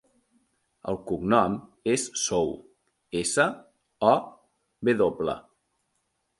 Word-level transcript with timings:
El 0.93 0.95
cognom 1.11 1.57
és 1.93 2.07
Sow: 2.23 2.51
essa, 3.21 3.47
o, 4.15 4.17
ve 4.91 4.99
doble. 5.07 5.41